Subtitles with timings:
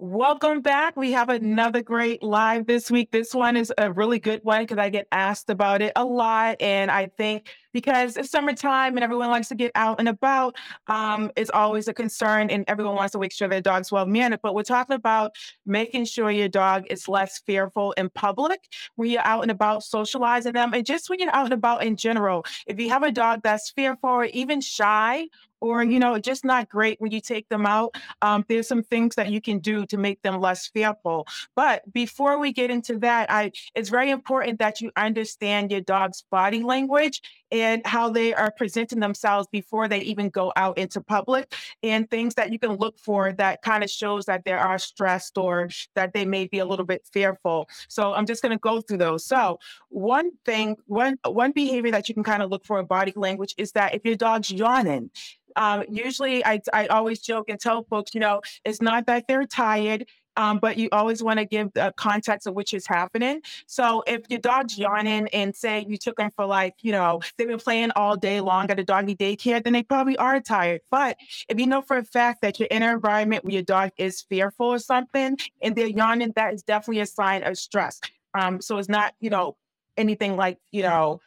[0.00, 0.96] Welcome back.
[0.96, 3.10] We have another great live this week.
[3.10, 6.62] This one is a really good one because I get asked about it a lot.
[6.62, 10.56] And I think because it's summertime and everyone likes to get out and about,
[10.86, 14.40] um, it's always a concern and everyone wants to make sure their dog's well mannered.
[14.42, 15.32] But we're talking about
[15.66, 18.60] making sure your dog is less fearful in public
[18.96, 21.96] when you're out and about socializing them and just when you're out and about in
[21.96, 22.44] general.
[22.66, 25.26] If you have a dog that's fearful or even shy
[25.60, 29.14] or you know just not great when you take them out um, there's some things
[29.14, 33.30] that you can do to make them less fearful but before we get into that
[33.30, 37.22] i it's very important that you understand your dog's body language
[37.62, 42.34] and how they are presenting themselves before they even go out into public and things
[42.34, 46.12] that you can look for that kind of shows that they are stressed or that
[46.12, 49.24] they may be a little bit fearful so i'm just going to go through those
[49.24, 49.58] so
[49.88, 53.54] one thing one one behavior that you can kind of look for in body language
[53.58, 55.10] is that if your dog's yawning
[55.56, 59.44] um, usually, I, I always joke and tell folks, you know, it's not that they're
[59.44, 60.06] tired.
[60.38, 63.42] Um, but you always want to give the context of which is happening.
[63.66, 67.48] So if your dog's yawning and say you took them for like, you know, they've
[67.48, 70.80] been playing all day long at a doggy daycare, then they probably are tired.
[70.92, 71.16] But
[71.48, 74.22] if you know for a fact that you're in an environment where your dog is
[74.22, 78.00] fearful or something and they're yawning, that is definitely a sign of stress.
[78.32, 79.56] Um, so it's not, you know,
[79.96, 81.20] anything like, you know,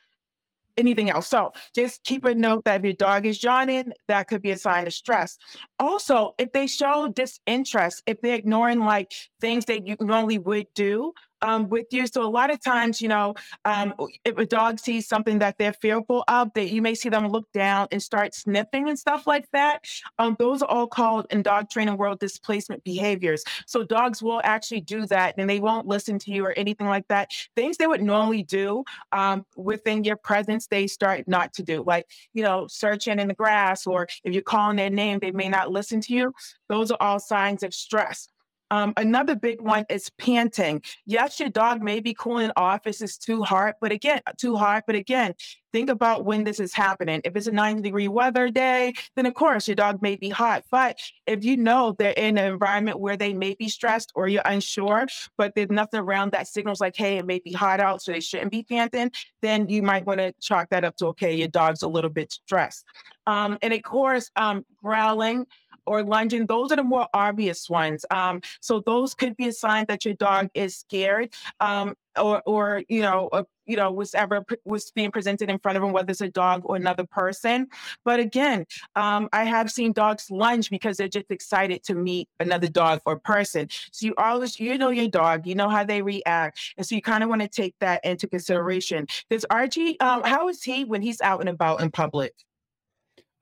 [0.77, 1.27] anything else.
[1.27, 4.57] So just keep a note that if your dog is yawning, that could be a
[4.57, 5.37] sign of stress.
[5.79, 11.13] Also, if they show disinterest, if they're ignoring like things that you normally would do,
[11.41, 12.07] um, with you.
[12.07, 13.33] So a lot of times, you know,
[13.65, 13.93] um,
[14.25, 17.51] if a dog sees something that they're fearful of, that you may see them look
[17.53, 19.85] down and start sniffing and stuff like that.
[20.19, 23.43] Um, those are all called in dog training world displacement behaviors.
[23.65, 27.07] So dogs will actually do that, and they won't listen to you or anything like
[27.07, 27.31] that.
[27.55, 32.07] Things they would normally do um, within your presence, they start not to do, like
[32.33, 35.71] you know, searching in the grass, or if you're calling their name, they may not
[35.71, 36.33] listen to you.
[36.69, 38.27] Those are all signs of stress.
[38.71, 40.81] Um, another big one is panting.
[41.05, 44.83] Yes, your dog may be cooling off if it's too hard, but again, too hard.
[44.87, 45.35] But again,
[45.73, 47.21] think about when this is happening.
[47.25, 50.63] If it's a 90 degree weather day, then of course your dog may be hot.
[50.71, 54.41] But if you know they're in an environment where they may be stressed or you're
[54.45, 55.05] unsure,
[55.37, 58.21] but there's nothing around that signals like, hey, it may be hot out, so they
[58.21, 59.11] shouldn't be panting,
[59.41, 62.31] then you might want to chalk that up to, okay, your dog's a little bit
[62.31, 62.85] stressed.
[63.27, 65.45] Um, and of course, um, growling
[65.85, 68.05] or lunging, those are the more obvious ones.
[68.11, 71.33] Um, so those could be a sign that your dog is scared.
[71.59, 75.77] Um, or, or you know, or, you know, was ever was being presented in front
[75.77, 77.67] of him, whether it's a dog or another person.
[78.03, 78.65] But again,
[78.97, 83.17] um, I have seen dogs lunge because they're just excited to meet another dog or
[83.17, 83.69] person.
[83.91, 87.01] So you always, you know, your dog, you know how they react, and so you
[87.01, 89.07] kind of want to take that into consideration.
[89.29, 92.33] Does Archie, um, how is he when he's out and about in public?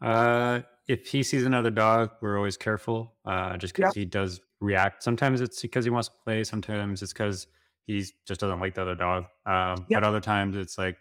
[0.01, 3.95] Uh, if he sees another dog, we're always careful, uh, just because Yep.
[3.95, 5.03] he does react.
[5.03, 6.43] Sometimes it's because he wants to play.
[6.43, 7.47] Sometimes it's because
[7.87, 9.25] he just doesn't like the other dog.
[9.47, 10.97] Um, but other times it's like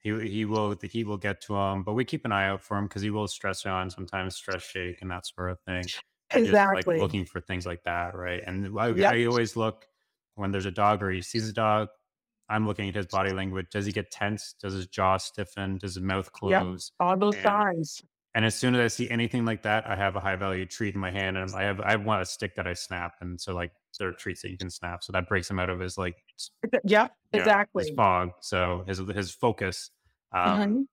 [0.00, 1.84] he he will the heat will get to him.
[1.84, 4.62] But we keep an eye out for him because he will stress on sometimes, stress
[4.62, 5.92] shake and that sort of thing.
[6.44, 7.00] Just like Exactly.
[7.00, 8.42] looking for things like that, right?
[8.46, 9.18] And I, Yep.
[9.22, 9.86] I always look
[10.36, 11.88] when there's a dog or he sees a dog.
[12.48, 13.68] I'm looking at his body language.
[13.70, 14.54] Does he get tense?
[14.60, 15.78] Does his jaw stiffen?
[15.78, 16.68] Does his mouth Yep.
[16.72, 16.92] close?
[17.00, 18.02] All those And signs.
[18.34, 20.94] And as soon as I see anything like that, I have a high value treat
[20.94, 23.54] in my hand, and I have I want a stick that I snap, and so
[23.54, 25.98] like there are treats that you can snap, so that breaks him out of his
[25.98, 26.16] like
[26.84, 27.12] yeah Yep.
[27.32, 27.96] you know his Exactly.
[27.96, 29.90] fog, so his his focus.
[30.32, 30.86] Um, Mhm.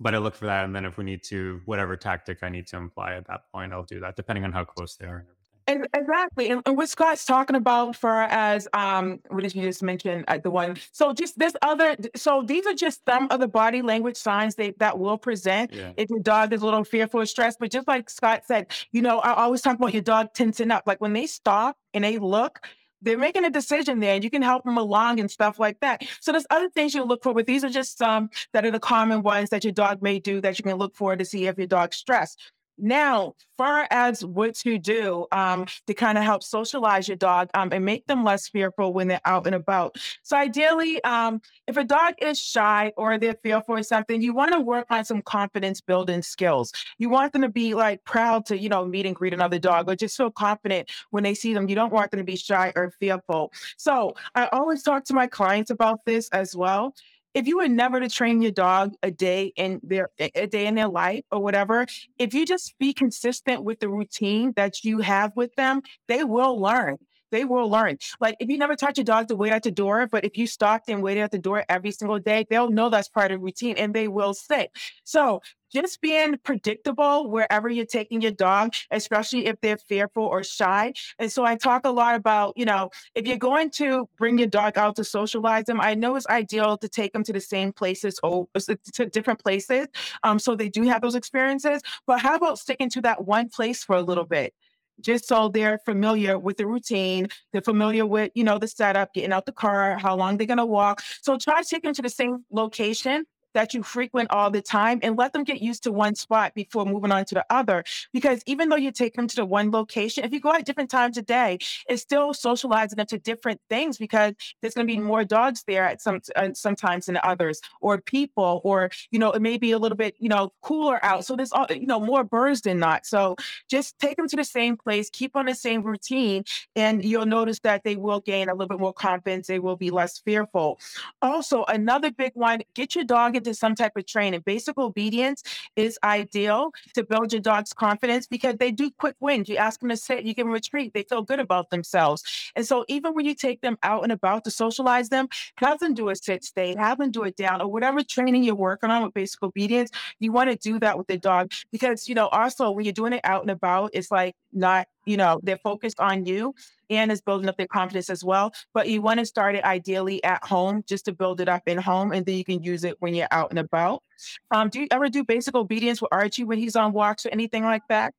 [0.00, 2.66] but I look for that, and then if we need to, whatever tactic I need
[2.68, 5.26] to imply at that point, I'll do that, depending on how close they are
[5.66, 6.50] and Exactly.
[6.50, 10.38] And, and what Scott's talking about for as um what did you just mention uh,
[10.38, 14.16] the one so just this other so these are just some of the body language
[14.16, 15.92] signs they, that will present Yeah.
[15.96, 17.58] if your dog is a little fearful or stressed.
[17.58, 20.84] But just like Scott said, you know, I always talk about your dog tensing up.
[20.86, 22.66] Like when they stop and they look,
[23.02, 26.02] they're making a decision there and you can help them along and stuff like that.
[26.20, 28.80] So there's other things you look for, but these are just some that are the
[28.80, 31.58] common ones that your dog may do that you can look for to see if
[31.58, 32.40] your dog's stressed.
[32.78, 37.70] Now, far as what to do um, to kind of help socialize your dog um,
[37.72, 39.96] and make them less fearful when they're out and about.
[40.22, 44.52] So, ideally, um, if a dog is shy or they're fearful or something, you want
[44.52, 46.72] to work on some confidence building skills.
[46.98, 49.88] You want them to be like proud to, you know, meet and greet another dog
[49.88, 51.68] or just feel confident when they see them.
[51.68, 53.52] You don't want them to be shy or fearful.
[53.76, 56.94] So, I always talk to my clients about this as well
[57.34, 60.74] if you were never to train your dog a day in their a day in
[60.74, 61.86] their life or whatever,
[62.18, 66.60] if you just be consistent with the routine that you have with them, they will
[66.60, 66.98] learn.
[67.30, 67.98] They will learn.
[68.20, 70.46] Like if you never taught your dog to wait at the door, but if you
[70.46, 73.74] stopped and waited at the door every single day, they'll know that's part of routine
[73.76, 74.70] and they will sit.
[75.02, 75.40] So
[75.74, 80.92] just being predictable wherever you're taking your dog, especially if they're fearful or shy.
[81.18, 84.46] And so I talk a lot about, you know, if you're going to bring your
[84.46, 87.72] dog out to socialize them, I know it's ideal to take them to the same
[87.72, 88.46] places or
[88.94, 89.88] to different places.
[90.22, 91.82] Um, so they do have those experiences.
[92.06, 94.54] But how about sticking to that one place for a little bit?
[95.00, 99.32] just so they're familiar with the routine, they're familiar with, you know, the setup, getting
[99.32, 101.02] out the car, how long they're gonna walk.
[101.20, 104.98] So try to take them to the same location that you frequent all the time
[105.02, 107.84] and let them get used to one spot before moving on to the other.
[108.12, 110.90] Because even though you take them to the one location, if you go at different
[110.90, 111.58] times a day,
[111.88, 115.84] it's still socializing them to different things because there's going to be more dogs there
[115.84, 119.78] at some uh, sometimes than others, or people, or you know, it may be a
[119.78, 123.06] little bit you know cooler out, so there's all you know more birds than not.
[123.06, 123.36] So
[123.68, 126.44] just take them to the same place, keep on the same routine,
[126.76, 129.46] and you'll notice that they will gain a little bit more confidence.
[129.46, 130.78] They will be less fearful.
[131.22, 134.40] Also, another big one: get your dog into some type of training.
[134.44, 135.42] Basic obedience
[135.76, 139.48] is ideal to build your dog's confidence because they do quick wins.
[139.48, 142.22] You ask them to sit, you give them a treat, they feel good about themselves.
[142.56, 145.94] And so even when you take them out and about to socialize them, have them
[145.94, 149.02] do a sit stay, have them do it down, or whatever training you're working on
[149.02, 149.90] with basic obedience,
[150.20, 153.12] you want to do that with the dog because you know also when you're doing
[153.12, 156.54] it out and about, it's like not you know they're focused on you
[156.90, 158.52] and is building up their confidence as well.
[158.72, 161.78] But you want to start it ideally at home just to build it up in
[161.78, 164.02] home, and then you can use it when you're out and about.
[164.50, 167.64] Um, do you ever do basic obedience with Archie when he's on walks or anything
[167.64, 168.14] like that?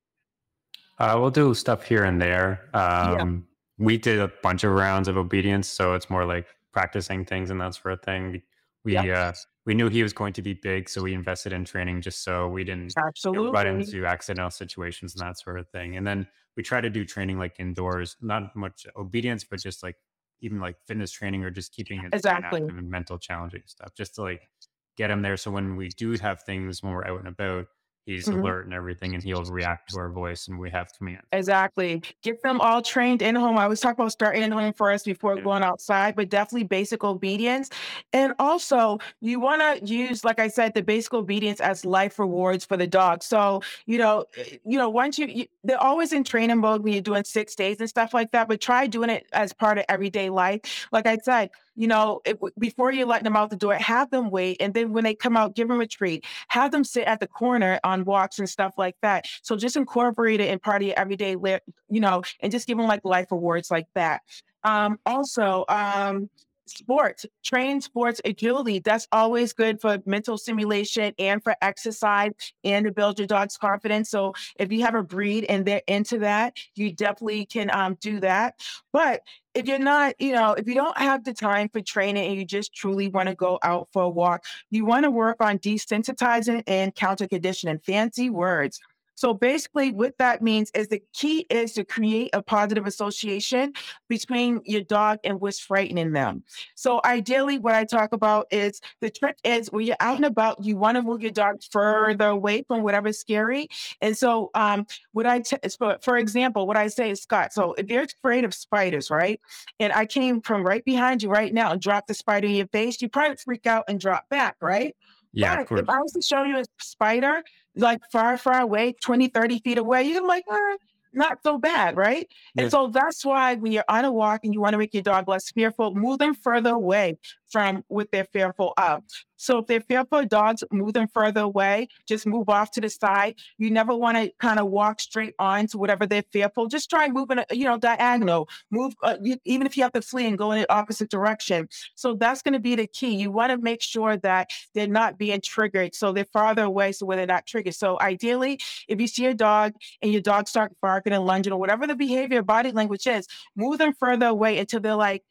[0.97, 2.69] Uh, we'll do stuff here and there.
[2.73, 3.47] Yeah, Um,
[3.77, 7.59] we did a bunch of rounds of obedience, so it's more like practicing things and
[7.61, 8.41] that sort of thing.
[8.85, 9.33] yeah, We uh,
[9.65, 12.47] we knew he was going to be big, so we invested in training just so
[12.47, 12.93] we didn't
[13.25, 15.97] you know, run into accidental situations and that sort of thing.
[15.97, 19.97] And then we try to do training like indoors, not much obedience, but just like
[20.41, 22.61] even like fitness training or just keeping brain Exactly.
[22.61, 24.49] active and mental challenging stuff, just to like
[24.97, 25.37] get them there.
[25.37, 27.67] So when we do have things when we're out and about,
[28.05, 28.31] he's Mhm.
[28.31, 31.23] alert and everything, and he'll react to our voice, and we have command.
[31.31, 32.01] Exactly.
[32.21, 33.57] Get them all trained in home.
[33.57, 35.41] I always talk about starting in home first before Yeah.
[35.41, 37.69] going outside, but definitely basic obedience.
[38.13, 42.63] And also, you want to use, like I said, the basic obedience as life rewards
[42.63, 43.21] for the dog.
[43.21, 46.93] So, you know, eh, you know, once you, you they're always in training mode when
[46.93, 49.85] you're doing sit stays and stuff like that, but try doing it as part of
[49.89, 50.87] everyday life.
[50.93, 54.29] Like I said, you know, it, before you let them out the door, have them
[54.29, 57.19] wait, and then when they come out, give them a treat have them sit at
[57.19, 59.27] the corner on walks and stuff like that.
[59.41, 62.87] So just incorporate it in part of your everyday, you know, and just give them
[62.87, 64.21] like life awards like that.
[64.63, 66.29] Um, also, um,
[66.67, 68.79] sports, train sports agility.
[68.79, 72.31] That's always good for mental stimulation and for exercise
[72.63, 74.09] and to build your dog's confidence.
[74.09, 78.19] So if you have a breed and they're into that, you definitely can um, do
[78.21, 78.59] that.
[78.91, 79.21] But
[79.53, 82.45] if you're not, you know, if you don't have the time for training and you
[82.45, 86.63] just truly want to go out for a walk, you want to work on desensitizing
[86.67, 87.79] and counter conditioning.
[87.79, 88.79] Fancy words.
[89.15, 93.73] So basically, what that means is the key is to create a positive association
[94.09, 96.43] between your dog and what's frightening them.
[96.75, 100.63] So ideally, what I talk about is the trick is when you're out and about,
[100.63, 103.67] you want to move your dog further away from whatever's scary.
[104.01, 107.53] And so, um, what I t- for, for example, what I say is Scott.
[107.53, 109.39] So if you're afraid of spiders, right,
[109.79, 112.67] and I came from right behind you right now and dropped the spider in your
[112.67, 114.95] face, you probably freak out and drop back, right?
[115.35, 117.43] Yeah, But if I was to show you a spider,
[117.75, 120.77] like far, far away, 20, 30 feet away, you're like, "Uh,
[121.13, 122.27] not so bad, right?
[122.57, 125.03] And so that's why when you're on a walk and you want to make your
[125.03, 127.17] dog less fearful, move them further away
[127.49, 129.03] from what they're fearful of.
[129.37, 131.89] So if they're fearful of dogs, move them further away.
[132.07, 133.35] Just move off to the side.
[133.57, 136.67] You never want to kind of walk straight on to whatever they're fearful.
[136.67, 138.47] Just try moving, uh, you know, diagonal.
[138.71, 141.67] Move, uh, you, even if you have to flee and go in the opposite direction.
[141.95, 143.15] So that's going to be the key.
[143.15, 145.95] You want to make sure that they're not being triggered.
[145.95, 147.75] So they're farther away so where they're not triggered.
[147.75, 151.59] So ideally, if you see a dog and your dog start barking and lunging or
[151.59, 155.23] whatever the behavior, body language is, move them further away until they're like,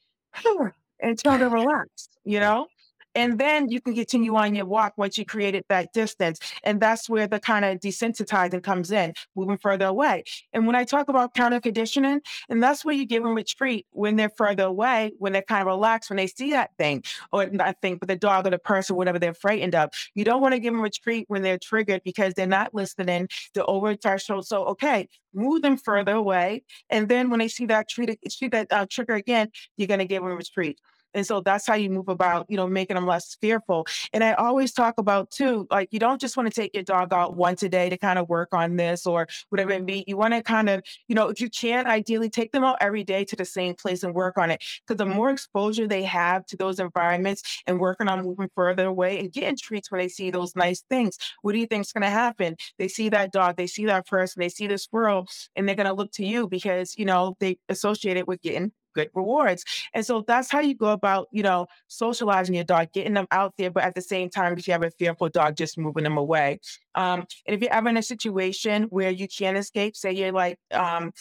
[1.01, 2.69] until they're relaxed, you know?
[3.15, 6.39] And then you can continue on your walk once you created that distance.
[6.63, 10.25] And that's where the kind of desensitizing comes in, moving further away.
[10.53, 13.87] And when I talk about counter conditioning, and that's where you give them a treat
[13.91, 17.03] when they're further away, when they're kind of relaxed, when they see that thing,
[17.33, 19.91] or that thing, but the dog or the person, whatever they're frightened of.
[20.15, 23.29] You don't want to give them a treat when they're triggered because they're not listening
[23.55, 24.47] to over threshold.
[24.47, 26.63] So, okay, move them further away.
[26.91, 30.07] And then when they see that treat, see that uh, trigger again, you're going to
[30.07, 30.81] give them a treat.
[31.15, 33.87] And so that's how you move about, you know, making them less fearful.
[34.13, 37.13] And I always talk about too, like you don't just want to take your dog
[37.13, 40.05] out once a day to kind of work on this or whatever it be.
[40.07, 43.05] You want to kind of, you know, if you can, ideally take them out every
[43.05, 44.63] day to the same place and work on it.
[44.87, 49.19] Because the more exposure they have to those environments and working on moving further away
[49.21, 52.11] and getting treats when they see those nice things, what do you think's going to
[52.11, 52.57] happen?
[52.79, 55.87] They see that dog, they see that person, they see the squirrel, and they're going
[55.87, 59.65] to look to you because, you know, they associate it with getting good rewards.
[59.93, 63.55] And so that's how you go about, you know, socializing your dog, getting them out
[63.59, 66.17] there, but at the same time, if you have a fearful dog, just moving them
[66.17, 66.61] away.
[66.95, 70.59] Um, and if you're ever in a situation where you can't escape, say you're like
[70.73, 71.13] um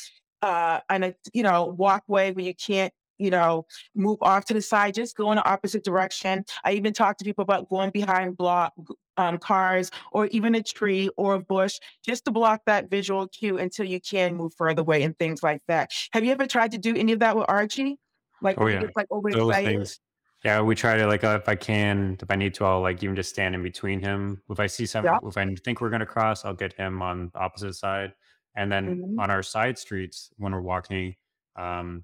[0.41, 3.65] uh on a you know walkway where you can't you know,
[3.95, 6.43] move off to the side, just go in the opposite direction.
[6.65, 8.73] I even talk to people about going behind block
[9.17, 13.57] um, cars or even a tree or a bush just to block that visual cue
[13.57, 15.91] until you can move further away and things like that.
[16.13, 17.97] Have you ever tried to do any of that with Archie?
[18.41, 19.61] Like, Oh yeah, like those overexcited?
[19.61, 19.99] things.
[20.43, 23.01] Yeah, we try to like uh, if I can, if I need to, I'll like
[23.03, 24.43] even just stand in between him.
[24.49, 25.19] If I see something, Yeah.
[25.23, 28.13] if I think we're gonna cross, I'll get him on the opposite side.
[28.55, 29.17] And then Mhm.
[29.17, 31.15] on our side streets when we're walking,
[31.55, 32.03] um,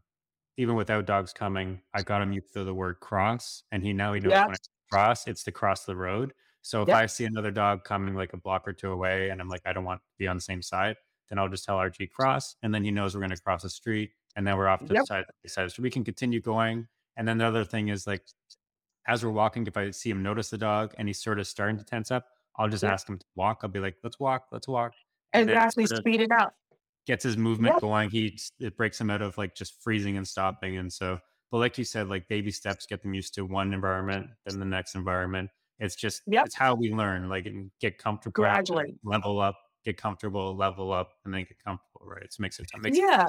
[0.57, 4.13] even without dogs coming, I got him used to the word cross, and he now
[4.13, 4.59] he knows when I
[4.91, 6.33] cross, it's to cross the road.
[6.61, 6.97] So if Yep.
[6.97, 9.73] I see another dog coming like a block or two away, and I'm like, I
[9.73, 10.97] don't want to be on the same side,
[11.29, 13.69] then I'll just tell Archie cross, and then he knows we're going to cross the
[13.69, 15.05] street, and then we're off to the Yep.
[15.05, 15.25] side.
[15.47, 15.71] side.
[15.71, 16.87] So we can continue going.
[17.17, 18.25] And then the other thing is like,
[19.07, 21.77] as we're walking, if I see him notice the dog and he's sort of starting
[21.77, 22.93] to tense up, I'll just Yep.
[22.93, 23.59] ask him to walk.
[23.63, 24.93] I'll be like, let's walk, let's walk.
[25.33, 25.85] And Exactly.
[25.85, 26.55] sort of Speed it up.
[27.05, 28.09] gets his movement going.
[28.09, 30.77] He it breaks him out of like just freezing and stopping.
[30.77, 31.19] And so,
[31.51, 34.65] but like you said, like baby steps get them used to one environment, then the
[34.65, 35.49] next environment.
[35.79, 36.47] It's just Yep.
[36.47, 37.29] it's how we learn.
[37.29, 42.01] Like and get comfortable, gradually level up, get comfortable, level up, and then get comfortable.
[42.05, 42.23] Right?
[42.23, 43.27] It makes it makes Yeah.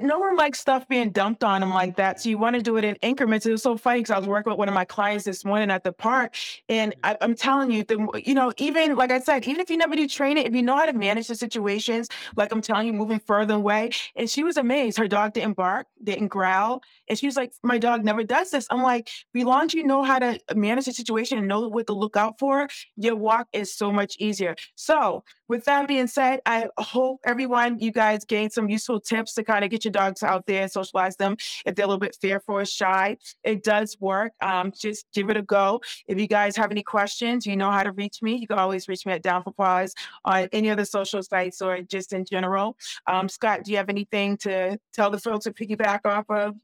[0.00, 2.20] No one likes stuff being dumped on them like that.
[2.20, 3.44] So you want to do it in increments.
[3.46, 5.70] It was so funny because I was working with one of my clients this morning
[5.70, 6.36] at the park,
[6.68, 7.06] and mm-hmm.
[7.06, 9.96] I, I'm telling you, the you know, even like I said, even if you never
[9.96, 13.18] do training, if you know how to manage the situations, like I'm telling you, moving
[13.18, 13.90] further away.
[14.16, 14.98] And she was amazed.
[14.98, 18.66] Her dog didn't bark, didn't growl, and she was like, "My dog never does this."
[18.70, 21.88] I'm like, "As long as you know how to manage the situation and know what
[21.88, 26.40] to look out for, your walk is so much easier." So with that being said,
[26.46, 30.22] I hope everyone, you guys gain some useful tips to kind of get your dogs
[30.22, 33.18] out there and socialize them if they're a little bit fearful or shy.
[33.44, 34.32] It does work.
[34.40, 35.82] Um, just give it a go.
[36.06, 38.36] If you guys have any questions, you know how to reach me.
[38.36, 39.94] You can always reach me at Down for Paws
[40.24, 42.78] on any other social sites or just in general.
[43.06, 46.54] Um, Scott, do you have anything to tell the folks to piggyback off of?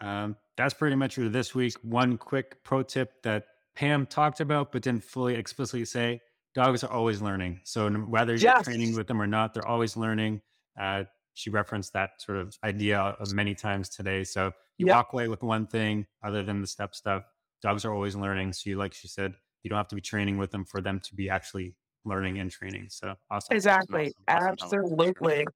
[0.00, 1.74] Um, that's pretty much it this week.
[1.82, 6.20] One quick pro tip that Pam talked about, but didn't fully explicitly say
[6.58, 7.60] dogs are always learning.
[7.64, 10.42] So, whether you're training with them or not, they're always learning.
[10.78, 14.24] Uh, she referenced that sort of idea of many times today.
[14.24, 14.94] So, you Yep.
[14.94, 17.24] walk away with one thing other than the step stuff.
[17.62, 18.52] Dogs are always learning.
[18.52, 21.00] So, you, like she said, you don't have to be training with them for them
[21.00, 21.74] to be actually
[22.04, 22.86] learning and training.
[22.90, 23.56] So, awesome.
[23.56, 24.12] Exactly.
[24.28, 24.52] awesome.
[24.52, 25.46] Absolutely.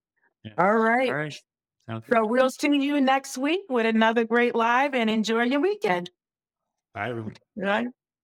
[0.45, 0.53] Yeah.
[0.59, 1.13] All All right.
[1.13, 1.41] right.
[1.89, 2.17] Sounds good.
[2.17, 6.11] So we'll see you next week with another great live and enjoy your weekend.
[6.95, 7.35] Bye, everyone.
[7.57, 7.89] Right?